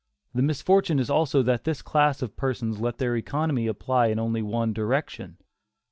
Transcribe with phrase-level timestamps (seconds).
[0.33, 4.41] The misfortune is also that this class of persons let their economy apply in only
[4.41, 5.37] one direction.